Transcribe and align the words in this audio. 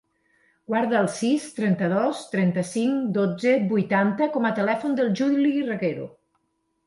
Guarda 0.69 0.95
el 0.99 1.09
sis, 1.15 1.43
trenta-dos, 1.57 2.21
trenta-cinc, 2.31 3.03
dotze, 3.17 3.53
vuitanta 3.73 4.29
com 4.37 4.49
a 4.49 4.53
telèfon 4.61 4.97
del 5.01 5.11
Juli 5.21 5.53
Reguero. 5.69 6.09